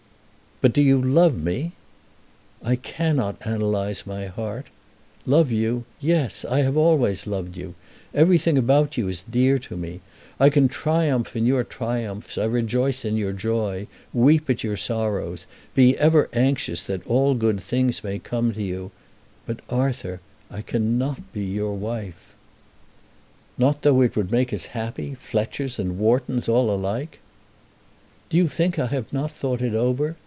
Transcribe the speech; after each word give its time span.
"But 0.61 0.73
do 0.73 0.81
you 0.83 1.01
love 1.01 1.35
me?" 1.41 1.71
"I 2.61 2.75
cannot 2.75 3.37
analyse 3.41 4.05
my 4.05 4.27
heart. 4.27 4.67
Love 5.25 5.51
you; 5.51 5.85
yes! 5.99 6.45
I 6.45 6.59
have 6.61 6.77
always 6.77 7.25
loved 7.25 7.57
you. 7.57 7.73
Everything 8.13 8.59
about 8.59 8.95
you 8.95 9.07
is 9.07 9.23
dear 9.23 9.57
to 9.57 9.75
me. 9.75 10.01
I 10.39 10.51
can 10.51 10.67
triumph 10.67 11.35
in 11.35 11.47
your 11.47 11.63
triumphs, 11.63 12.37
rejoice 12.37 13.03
at 13.05 13.13
your 13.13 13.33
joy, 13.33 13.87
weep 14.13 14.51
at 14.51 14.63
your 14.63 14.77
sorrows, 14.77 15.47
be 15.73 15.97
ever 15.97 16.29
anxious 16.31 16.83
that 16.83 17.07
all 17.07 17.33
good 17.33 17.59
things 17.59 18.03
may 18.03 18.19
come 18.19 18.53
to 18.53 18.61
you; 18.61 18.91
but, 19.47 19.61
Arthur, 19.67 20.19
I 20.51 20.61
cannot 20.61 21.33
be 21.33 21.43
your 21.43 21.73
wife." 21.73 22.35
"Not 23.57 23.81
though 23.81 24.01
it 24.01 24.15
would 24.15 24.31
make 24.31 24.53
us 24.53 24.67
happy, 24.77 25.15
Fletchers 25.15 25.79
and 25.79 25.97
Whartons 25.97 26.47
all 26.47 26.69
alike?" 26.69 27.19
"Do 28.29 28.37
you 28.37 28.47
think 28.47 28.77
I 28.77 28.85
have 28.85 29.11
not 29.11 29.31
thought 29.31 29.63
it 29.63 29.73
over? 29.73 30.17